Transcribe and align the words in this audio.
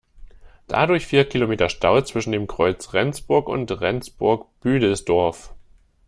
Dadurch 0.67 1.05
vier 1.05 1.25
Kilometer 1.29 1.69
Stau 1.69 2.01
zwischen 2.01 2.31
dem 2.31 2.47
Kreuz 2.47 2.91
Rendsburg 2.93 3.47
und 3.47 3.69
Rendsburg-Büdelsdorf. 3.69 5.53